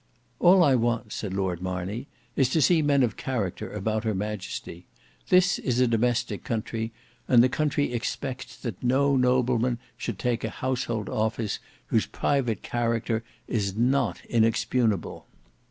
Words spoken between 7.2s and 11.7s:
and the country expects that no nobleman should take household office